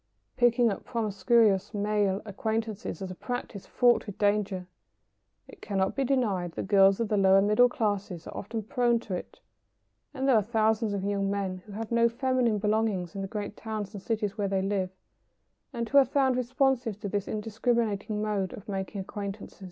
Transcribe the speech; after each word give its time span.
]Picking 0.35 0.71
up 0.71 0.83
promiscuous 0.83 1.75
male 1.75 2.23
acquaintances 2.25 3.03
is 3.03 3.11
a 3.11 3.13
practice 3.13 3.67
fraught 3.67 4.07
with 4.07 4.17
danger. 4.17 4.65
It 5.47 5.61
cannot 5.61 5.95
be 5.95 6.03
denied 6.03 6.53
that 6.53 6.65
girls 6.65 6.99
of 6.99 7.07
the 7.07 7.17
lower 7.17 7.39
middle 7.39 7.69
classes 7.69 8.25
are 8.25 8.35
often 8.35 8.63
prone 8.63 8.99
to 9.01 9.13
it; 9.13 9.41
and 10.11 10.27
there 10.27 10.33
are 10.35 10.41
thousands 10.41 10.93
of 10.93 11.03
young 11.03 11.29
men 11.29 11.59
who 11.67 11.73
have 11.73 11.91
no 11.91 12.09
feminine 12.09 12.57
belongings 12.57 13.13
in 13.13 13.21
the 13.21 13.27
great 13.27 13.55
towns 13.55 13.93
and 13.93 14.01
cities 14.01 14.39
where 14.39 14.47
they 14.47 14.63
live, 14.63 14.89
and 15.71 15.87
who 15.87 15.99
are 15.99 16.03
found 16.05 16.35
responsive 16.35 16.99
to 17.01 17.07
this 17.07 17.27
indiscriminating 17.27 18.23
mode 18.23 18.53
of 18.53 18.67
making 18.67 19.01
acquaintances. 19.01 19.59